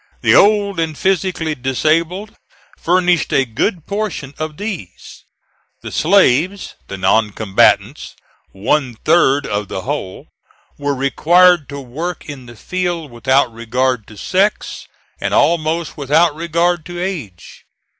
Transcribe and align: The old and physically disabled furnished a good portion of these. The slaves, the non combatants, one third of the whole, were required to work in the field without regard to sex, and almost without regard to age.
The 0.21 0.33
old 0.33 0.79
and 0.79 0.97
physically 0.97 1.53
disabled 1.53 2.35
furnished 2.75 3.31
a 3.31 3.45
good 3.45 3.85
portion 3.85 4.33
of 4.39 4.57
these. 4.57 5.25
The 5.83 5.91
slaves, 5.91 6.73
the 6.87 6.97
non 6.97 7.29
combatants, 7.33 8.15
one 8.51 8.95
third 8.95 9.45
of 9.45 9.67
the 9.67 9.81
whole, 9.81 10.29
were 10.79 10.95
required 10.95 11.69
to 11.69 11.79
work 11.79 12.25
in 12.27 12.47
the 12.47 12.55
field 12.55 13.11
without 13.11 13.53
regard 13.53 14.07
to 14.07 14.17
sex, 14.17 14.87
and 15.19 15.35
almost 15.35 15.97
without 15.97 16.33
regard 16.35 16.83
to 16.87 16.99
age. 16.99 17.65